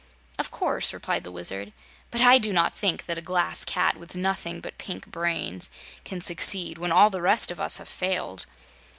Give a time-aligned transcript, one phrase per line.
[0.39, 1.73] "Of course," replied the Wizard.
[2.09, 5.69] "But I do not think that a Glass Cat with nothing but pink brains
[6.05, 8.47] can succeed when all the rest of us have failed."